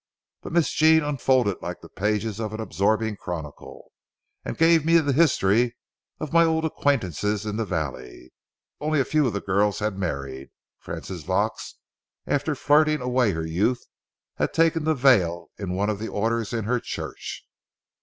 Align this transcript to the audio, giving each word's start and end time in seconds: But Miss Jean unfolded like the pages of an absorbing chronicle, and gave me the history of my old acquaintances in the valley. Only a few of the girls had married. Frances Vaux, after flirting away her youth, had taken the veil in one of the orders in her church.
But 0.41 0.53
Miss 0.53 0.71
Jean 0.71 1.03
unfolded 1.03 1.57
like 1.61 1.81
the 1.81 1.87
pages 1.87 2.39
of 2.39 2.53
an 2.53 2.59
absorbing 2.59 3.17
chronicle, 3.17 3.91
and 4.43 4.57
gave 4.57 4.83
me 4.83 4.97
the 4.97 5.13
history 5.13 5.77
of 6.19 6.33
my 6.33 6.43
old 6.43 6.65
acquaintances 6.65 7.45
in 7.45 7.55
the 7.55 7.65
valley. 7.65 8.33
Only 8.79 8.99
a 8.99 9.05
few 9.05 9.27
of 9.27 9.33
the 9.33 9.41
girls 9.41 9.77
had 9.77 9.99
married. 9.99 10.49
Frances 10.79 11.21
Vaux, 11.21 11.75
after 12.25 12.55
flirting 12.55 12.99
away 12.99 13.33
her 13.33 13.45
youth, 13.45 13.85
had 14.37 14.55
taken 14.55 14.85
the 14.85 14.95
veil 14.95 15.51
in 15.59 15.75
one 15.75 15.91
of 15.91 15.99
the 15.99 16.07
orders 16.07 16.51
in 16.51 16.63
her 16.65 16.79
church. 16.79 17.45